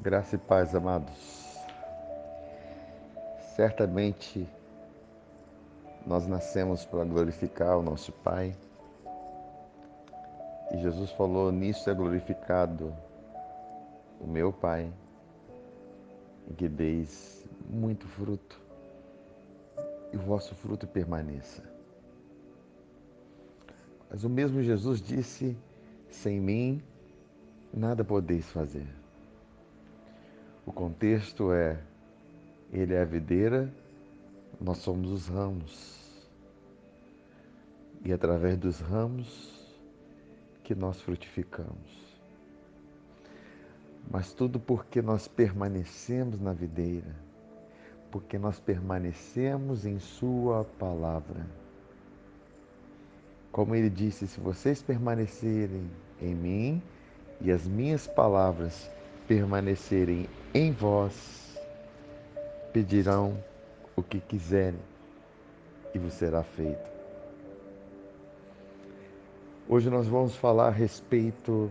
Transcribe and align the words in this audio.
Graça 0.00 0.36
e 0.36 0.38
paz, 0.38 0.76
amados. 0.76 1.58
Certamente 3.56 4.48
nós 6.06 6.24
nascemos 6.24 6.84
para 6.84 7.02
glorificar 7.04 7.76
o 7.76 7.82
nosso 7.82 8.12
Pai. 8.12 8.54
E 10.70 10.78
Jesus 10.78 11.10
falou: 11.10 11.50
Nisso 11.50 11.90
é 11.90 11.94
glorificado 11.94 12.94
o 14.20 14.26
meu 14.28 14.52
Pai, 14.52 14.88
em 16.48 16.54
que 16.54 16.68
deis 16.68 17.44
muito 17.68 18.06
fruto, 18.06 18.60
e 20.12 20.16
o 20.16 20.20
vosso 20.20 20.54
fruto 20.54 20.86
permaneça. 20.86 21.64
Mas 24.08 24.22
o 24.22 24.30
mesmo 24.30 24.62
Jesus 24.62 25.02
disse: 25.02 25.56
Sem 26.08 26.38
mim 26.38 26.80
nada 27.74 28.04
podeis 28.04 28.48
fazer. 28.48 28.86
O 30.68 30.72
contexto 30.72 31.50
é: 31.50 31.80
Ele 32.70 32.92
é 32.92 33.00
a 33.00 33.04
videira, 33.06 33.72
nós 34.60 34.76
somos 34.76 35.10
os 35.10 35.26
ramos. 35.26 35.96
E 38.04 38.12
através 38.12 38.58
dos 38.58 38.78
ramos 38.78 39.66
que 40.62 40.74
nós 40.74 41.00
frutificamos. 41.00 42.20
Mas 44.10 44.34
tudo 44.34 44.60
porque 44.60 45.00
nós 45.00 45.26
permanecemos 45.26 46.38
na 46.38 46.52
videira, 46.52 47.16
porque 48.10 48.38
nós 48.38 48.60
permanecemos 48.60 49.86
em 49.86 49.98
Sua 49.98 50.66
palavra. 50.78 51.46
Como 53.50 53.74
ele 53.74 53.88
disse: 53.88 54.28
se 54.28 54.38
vocês 54.38 54.82
permanecerem 54.82 55.90
em 56.20 56.34
mim 56.34 56.82
e 57.40 57.50
as 57.50 57.66
minhas 57.66 58.06
palavras 58.06 58.90
permanecerem 59.28 60.26
em 60.54 60.72
vós, 60.72 61.60
pedirão 62.72 63.36
o 63.94 64.02
que 64.02 64.20
quiserem 64.20 64.80
e 65.94 65.98
vos 65.98 66.14
será 66.14 66.42
feito. 66.42 66.88
Hoje 69.68 69.90
nós 69.90 70.06
vamos 70.06 70.34
falar 70.34 70.68
a 70.68 70.70
respeito 70.70 71.70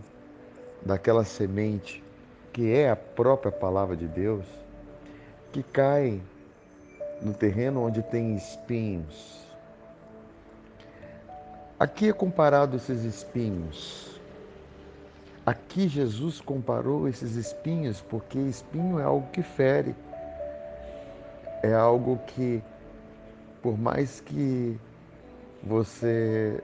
daquela 0.82 1.24
semente 1.24 2.02
que 2.52 2.72
é 2.72 2.90
a 2.90 2.96
própria 2.96 3.50
palavra 3.50 3.96
de 3.96 4.06
Deus, 4.06 4.44
que 5.52 5.62
cai 5.62 6.20
no 7.20 7.34
terreno 7.34 7.84
onde 7.84 8.02
tem 8.02 8.36
espinhos. 8.36 9.46
Aqui 11.78 12.08
é 12.08 12.12
comparado 12.12 12.76
esses 12.76 13.02
espinhos 13.02 14.17
Aqui 15.48 15.88
Jesus 15.88 16.42
comparou 16.42 17.08
esses 17.08 17.34
espinhos, 17.34 18.02
porque 18.02 18.38
espinho 18.38 19.00
é 19.00 19.04
algo 19.04 19.26
que 19.30 19.42
fere, 19.42 19.94
é 21.62 21.72
algo 21.72 22.18
que, 22.26 22.62
por 23.62 23.78
mais 23.78 24.20
que 24.20 24.78
você 25.62 26.62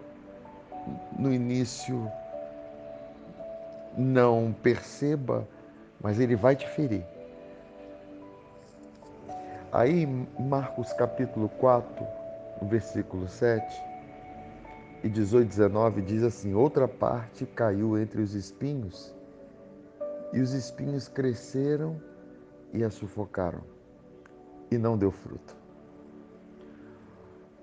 no 1.18 1.32
início 1.32 2.12
não 3.96 4.54
perceba, 4.62 5.48
mas 5.98 6.20
ele 6.20 6.36
vai 6.36 6.54
te 6.54 6.68
ferir. 6.68 7.06
Aí, 9.72 10.04
Marcos 10.38 10.92
capítulo 10.92 11.48
4, 11.58 12.06
no 12.60 12.68
versículo 12.68 13.30
7, 13.30 13.64
e 15.04 15.08
18, 15.10 15.48
19 15.48 16.00
diz 16.00 16.22
assim: 16.22 16.54
Outra 16.54 16.88
parte 16.88 17.44
caiu 17.44 17.98
entre 17.98 18.22
os 18.22 18.32
espinhos, 18.32 19.14
e 20.32 20.40
os 20.40 20.54
espinhos 20.54 21.08
cresceram 21.08 22.00
e 22.72 22.82
a 22.82 22.88
sufocaram, 22.88 23.60
e 24.70 24.78
não 24.78 24.96
deu 24.96 25.10
fruto. 25.10 25.54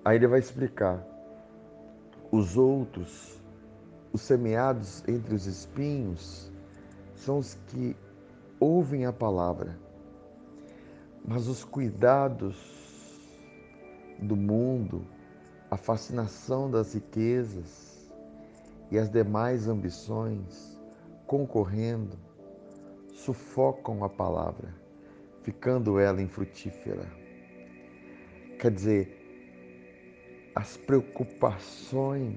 Aí 0.04 0.16
ele 0.16 0.28
vai 0.28 0.38
explicar: 0.38 1.04
os 2.30 2.56
outros, 2.56 3.42
os 4.12 4.20
semeados 4.20 5.02
entre 5.08 5.34
os 5.34 5.44
espinhos, 5.44 6.48
são 7.16 7.38
os 7.38 7.54
que 7.66 7.96
ouvem 8.60 9.04
a 9.04 9.12
palavra, 9.12 9.76
mas 11.24 11.48
os 11.48 11.64
cuidados 11.64 12.56
do 14.20 14.36
mundo, 14.36 15.04
a 15.72 15.76
fascinação 15.78 16.70
das 16.70 16.92
riquezas 16.92 18.12
e 18.90 18.98
as 18.98 19.10
demais 19.10 19.66
ambições 19.68 20.78
concorrendo 21.26 22.18
sufocam 23.14 24.04
a 24.04 24.08
palavra, 24.10 24.68
ficando 25.42 25.98
ela 25.98 26.20
infrutífera. 26.20 27.10
Quer 28.58 28.70
dizer, 28.70 30.52
as 30.54 30.76
preocupações, 30.76 32.36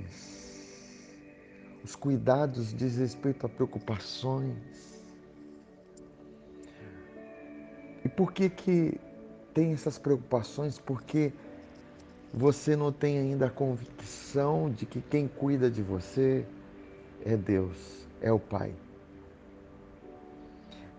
os 1.83 1.93
cuidados 1.93 2.73
diz 2.73 2.95
respeito 2.95 3.45
a 3.45 3.49
preocupações. 3.49 5.03
E 8.05 8.07
por 8.07 8.31
que 8.31 8.49
que 8.49 8.97
tem 9.53 9.73
essas 9.73 9.97
preocupações? 9.99 10.79
Porque 10.79 11.33
você 12.37 12.75
não 12.75 12.91
tem 12.91 13.17
ainda 13.17 13.45
a 13.45 13.49
convicção 13.49 14.69
de 14.69 14.85
que 14.85 14.99
quem 14.99 15.25
cuida 15.25 15.71
de 15.71 15.81
você 15.81 16.45
é 17.23 17.37
Deus, 17.37 18.05
é 18.19 18.29
o 18.29 18.37
Pai. 18.37 18.75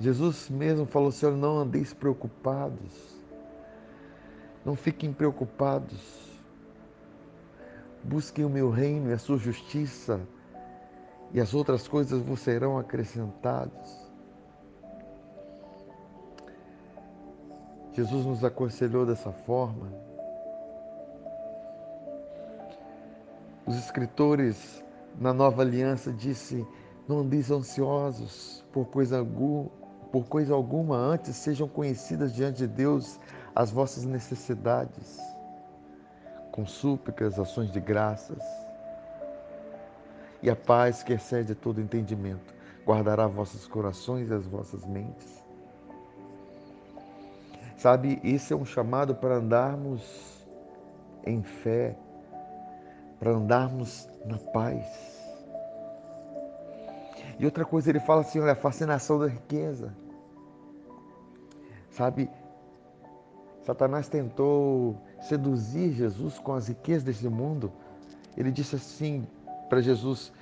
Jesus 0.00 0.48
mesmo 0.48 0.86
falou: 0.86 1.12
Senhor, 1.12 1.36
não 1.36 1.58
andeis 1.58 1.92
preocupados, 1.92 3.20
não 4.64 4.74
fiquem 4.74 5.12
preocupados. 5.12 6.24
Busquem 8.02 8.44
o 8.44 8.50
meu 8.50 8.70
reino 8.70 9.10
e 9.10 9.12
a 9.12 9.18
sua 9.18 9.36
justiça, 9.36 10.20
e 11.34 11.40
as 11.40 11.52
outras 11.52 11.86
coisas 11.86 12.22
vos 12.22 12.40
serão 12.40 12.78
acrescentadas. 12.78 14.10
Jesus 17.92 18.24
nos 18.24 18.44
aconselhou 18.44 19.04
dessa 19.04 19.32
forma. 19.32 20.05
Os 23.66 23.76
escritores 23.76 24.84
na 25.18 25.34
Nova 25.34 25.62
Aliança 25.62 26.12
disse: 26.12 26.64
"Não 27.08 27.18
andeis 27.18 27.50
ansiosos 27.50 28.64
por 28.72 28.86
coisa 28.86 29.18
alguma, 29.18 29.68
por 30.12 30.26
coisa 30.26 30.54
alguma, 30.54 30.96
antes 30.96 31.34
sejam 31.34 31.66
conhecidas 31.66 32.32
diante 32.32 32.58
de 32.58 32.68
Deus 32.68 33.18
as 33.54 33.70
vossas 33.72 34.04
necessidades, 34.04 35.18
com 36.52 36.64
súplicas, 36.64 37.40
ações 37.40 37.72
de 37.72 37.80
graças. 37.80 38.42
E 40.40 40.48
a 40.48 40.54
paz 40.54 41.02
que 41.02 41.14
excede 41.14 41.54
todo 41.56 41.80
entendimento 41.80 42.54
guardará 42.86 43.26
vossos 43.26 43.66
corações 43.66 44.30
e 44.30 44.34
as 44.34 44.46
vossas 44.46 44.86
mentes." 44.86 45.44
Sabe, 47.76 48.20
esse 48.22 48.52
é 48.52 48.56
um 48.56 48.64
chamado 48.64 49.14
para 49.14 49.34
andarmos 49.36 50.02
em 51.24 51.42
fé, 51.42 51.96
para 53.18 53.30
andarmos 53.30 54.08
na 54.24 54.38
paz. 54.38 54.84
E 57.38 57.44
outra 57.44 57.64
coisa, 57.64 57.90
ele 57.90 58.00
fala 58.00 58.22
assim: 58.22 58.40
olha, 58.40 58.52
a 58.52 58.56
fascinação 58.56 59.18
da 59.18 59.26
riqueza. 59.26 59.92
Sabe, 61.90 62.30
Satanás 63.62 64.08
tentou 64.08 64.96
seduzir 65.20 65.92
Jesus 65.92 66.38
com 66.38 66.54
as 66.54 66.68
riquezas 66.68 67.02
desse 67.02 67.28
mundo. 67.28 67.72
Ele 68.36 68.50
disse 68.52 68.76
assim 68.76 69.26
para 69.68 69.80
Jesus: 69.80 70.32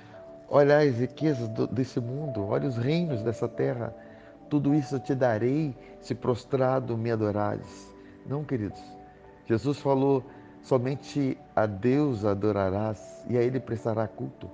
Olha 0.49 0.77
as 0.77 0.97
riquezas 0.97 1.49
desse 1.71 1.99
mundo, 1.99 2.45
olha 2.45 2.67
os 2.67 2.77
reinos 2.77 3.21
dessa 3.23 3.47
terra. 3.47 3.95
Tudo 4.49 4.75
isso 4.75 4.95
eu 4.95 4.99
te 4.99 5.15
darei 5.15 5.75
se 5.99 6.13
prostrado 6.13 6.95
me 6.95 7.11
adorares. 7.11 7.91
Não, 8.25 8.43
queridos. 8.43 8.81
Jesus 9.45 9.79
falou: 9.79 10.23
Somente 10.65 11.37
a 11.55 11.67
Deus 11.67 12.25
adorarás 12.25 13.23
e 13.29 13.37
a 13.37 13.41
Ele 13.43 13.59
prestará 13.59 14.07
culto. 14.07 14.49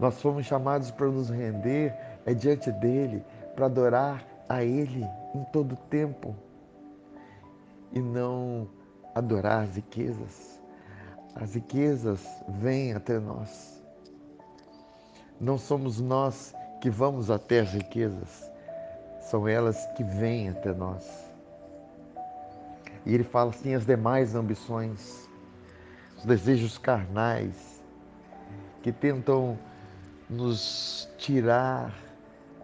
Nós 0.00 0.22
fomos 0.22 0.46
chamados 0.46 0.90
para 0.90 1.06
nos 1.06 1.28
render 1.28 1.94
é 2.24 2.32
diante 2.32 2.72
dele, 2.72 3.22
para 3.54 3.66
adorar 3.66 4.24
a 4.48 4.64
Ele 4.64 5.06
em 5.34 5.44
todo 5.52 5.76
tempo 5.90 6.34
e 7.92 8.00
não 8.00 8.66
adorar 9.14 9.64
as 9.64 9.76
riquezas. 9.76 10.58
As 11.34 11.54
riquezas 11.54 12.26
vêm 12.48 12.94
até 12.94 13.18
nós. 13.18 13.84
Não 15.38 15.58
somos 15.58 16.00
nós 16.00 16.54
que 16.80 16.88
vamos 16.88 17.30
até 17.30 17.60
as 17.60 17.74
riquezas, 17.74 18.50
são 19.20 19.46
elas 19.46 19.84
que 19.94 20.02
vêm 20.02 20.48
até 20.48 20.72
nós. 20.72 21.33
E 23.06 23.14
ele 23.14 23.24
fala 23.24 23.50
assim: 23.50 23.74
as 23.74 23.84
demais 23.84 24.34
ambições, 24.34 25.28
os 26.16 26.24
desejos 26.24 26.78
carnais, 26.78 27.82
que 28.82 28.92
tentam 28.92 29.58
nos 30.28 31.08
tirar 31.18 31.94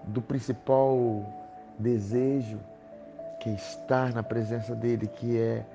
do 0.05 0.23
principal 0.23 1.25
desejo 1.79 2.59
que 3.41 3.49
é 3.49 3.55
estar 3.55 4.13
na 4.13 4.23
presença 4.23 4.75
dele, 4.75 5.07
que 5.07 5.39
é 5.39 5.67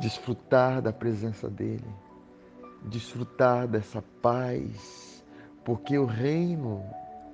desfrutar 0.00 0.82
da 0.82 0.92
presença 0.92 1.48
dele, 1.48 1.86
desfrutar 2.82 3.68
dessa 3.68 4.02
paz, 4.20 5.24
porque 5.64 5.96
o 5.96 6.04
reino 6.04 6.84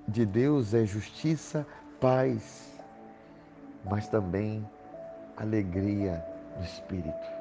de 0.07 0.27
Deus 0.27 0.75
é 0.75 0.85
justiça, 0.85 1.67
paz, 1.99 2.79
mas 3.85 4.09
também 4.09 4.69
alegria 5.39 6.25
do 6.57 6.65
espírito. 6.65 7.39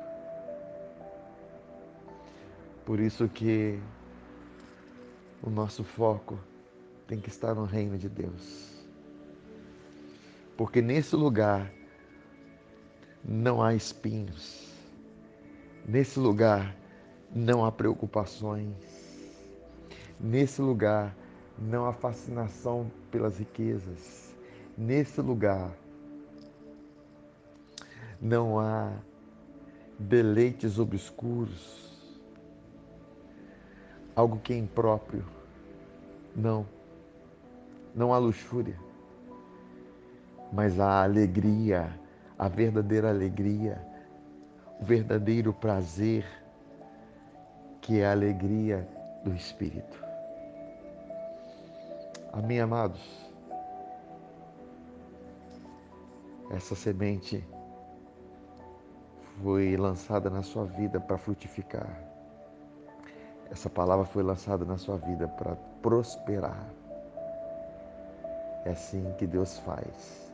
Por 2.86 3.00
isso 3.00 3.28
que 3.28 3.80
o 5.42 5.50
nosso 5.50 5.84
foco 5.84 6.40
tem 7.08 7.20
que 7.20 7.30
estar 7.30 7.56
no 7.56 7.66
reino 7.66 7.98
de 7.98 8.08
Deus. 8.08 8.86
Porque 10.56 10.82
nesse 10.82 11.16
lugar 11.16 11.72
não 13.24 13.62
há 13.62 13.74
espinhos. 13.74 14.72
Nesse 15.86 16.20
lugar 16.20 16.76
não 17.36 17.66
há 17.66 17.72
preocupações. 17.72 18.76
Nesse 20.20 20.62
lugar 20.62 21.16
não 21.58 21.86
há 21.86 21.94
fascinação 21.94 22.92
pelas 23.12 23.38
riquezas. 23.38 24.36
Nesse 24.78 25.22
lugar 25.22 25.72
não 28.22 28.60
há 28.60 28.92
deleites 30.00 30.80
obscuros 30.80 31.88
algo 34.18 34.40
que 34.40 34.52
é 34.52 34.58
impróprio. 34.58 35.24
Não. 36.36 36.66
Não 37.94 38.12
há 38.12 38.18
luxúria. 38.18 38.76
Mas 40.52 40.80
há 40.80 41.04
alegria, 41.04 41.88
a 42.38 42.48
verdadeira 42.48 43.10
alegria, 43.10 43.80
o 44.80 44.86
verdadeiro 44.86 45.54
prazer, 45.54 46.26
que 47.80 48.00
é 48.00 48.08
a 48.08 48.12
alegria 48.12 48.88
do 49.24 49.36
Espírito. 49.36 50.04
Amém, 52.34 52.60
amados? 52.60 53.02
Essa 56.50 56.76
semente 56.76 57.46
foi 59.42 59.78
lançada 59.78 60.30
na 60.30 60.42
sua 60.42 60.66
vida 60.66 61.00
para 61.00 61.18
frutificar. 61.18 61.88
Essa 63.50 63.70
palavra 63.70 64.06
foi 64.06 64.24
lançada 64.24 64.66
na 64.66 64.78
sua 64.78 64.98
vida 64.98 65.28
para 65.28 65.56
prosperar. 65.82 66.70
É 68.66 68.72
assim 68.72 69.14
que 69.18 69.26
Deus 69.26 69.58
faz. 69.60 70.34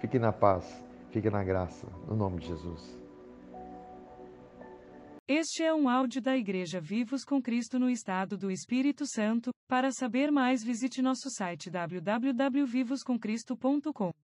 Fique 0.00 0.18
na 0.18 0.32
paz, 0.32 0.64
fique 1.10 1.30
na 1.30 1.44
graça, 1.44 1.86
no 2.08 2.16
nome 2.16 2.40
de 2.40 2.48
Jesus. 2.48 3.04
Este 5.26 5.62
é 5.62 5.72
um 5.72 5.88
áudio 5.88 6.20
da 6.20 6.36
Igreja 6.36 6.78
Vivos 6.80 7.24
com 7.24 7.40
Cristo 7.40 7.78
no 7.78 7.88
Estado 7.88 8.36
do 8.36 8.50
Espírito 8.50 9.06
Santo. 9.06 9.52
Para 9.66 9.90
saber 9.90 10.30
mais, 10.30 10.62
visite 10.62 11.00
nosso 11.00 11.30
site 11.30 11.70
www.vivoscomcristo.com. 11.70 14.10